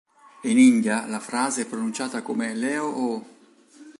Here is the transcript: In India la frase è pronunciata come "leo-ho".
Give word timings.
In 0.45 0.57
India 0.57 1.05
la 1.05 1.19
frase 1.19 1.61
è 1.61 1.65
pronunciata 1.67 2.23
come 2.23 2.55
"leo-ho". 2.55 3.23